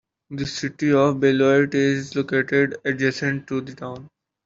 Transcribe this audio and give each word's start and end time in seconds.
The 0.31 0.47
City 0.47 0.93
of 0.93 1.19
Beloit 1.19 1.75
is 1.75 2.15
located 2.15 2.77
adjacent 2.83 3.45
to 3.49 3.61
the 3.61 3.75
town. 3.75 4.07